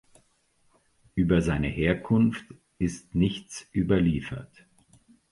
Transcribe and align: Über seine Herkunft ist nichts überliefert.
Über 1.13 1.43
seine 1.43 1.67
Herkunft 1.67 2.51
ist 2.79 3.13
nichts 3.13 3.67
überliefert. 3.71 4.65